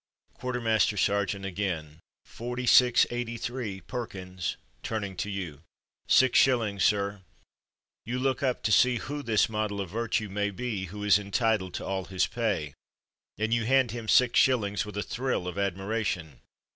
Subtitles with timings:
[0.33, 5.61] Quartermaster sergeant again:" Forty six eighty three Perkins V (Turn ing to you.)
[6.07, 7.21] "'Six shillings, sir/'
[8.07, 11.75] You look up to see who this model of virtue may be who is entitled
[11.75, 12.73] to all his pay,
[13.37, 16.39] and you hand him six shillings with a thrill of admiration.